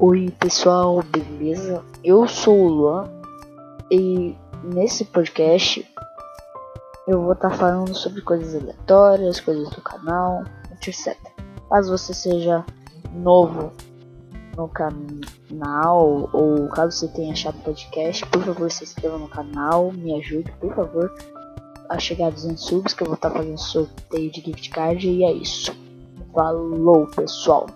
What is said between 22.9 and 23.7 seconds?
que eu vou estar tá fazendo